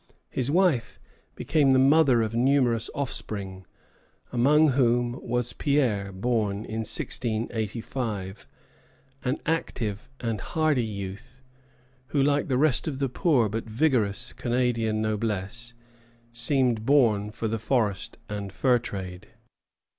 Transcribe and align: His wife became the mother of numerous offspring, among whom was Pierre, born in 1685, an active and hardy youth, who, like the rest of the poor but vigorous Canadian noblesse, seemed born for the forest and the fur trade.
His 0.31 0.49
wife 0.49 0.99
became 1.35 1.69
the 1.69 1.77
mother 1.77 2.23
of 2.23 2.33
numerous 2.33 2.89
offspring, 2.95 3.67
among 4.33 4.69
whom 4.69 5.21
was 5.21 5.53
Pierre, 5.53 6.11
born 6.11 6.65
in 6.65 6.79
1685, 6.79 8.47
an 9.23 9.37
active 9.45 10.09
and 10.19 10.41
hardy 10.41 10.83
youth, 10.83 11.43
who, 12.07 12.23
like 12.23 12.47
the 12.47 12.57
rest 12.57 12.87
of 12.87 12.97
the 12.97 13.09
poor 13.09 13.47
but 13.47 13.69
vigorous 13.69 14.33
Canadian 14.33 15.03
noblesse, 15.03 15.75
seemed 16.31 16.83
born 16.83 17.29
for 17.29 17.47
the 17.47 17.59
forest 17.59 18.17
and 18.27 18.49
the 18.49 18.53
fur 18.55 18.79
trade. 18.79 19.27